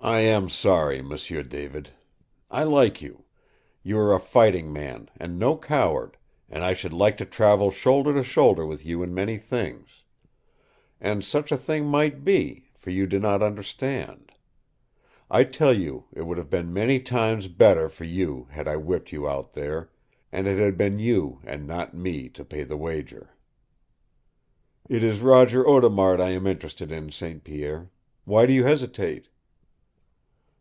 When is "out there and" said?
19.28-20.46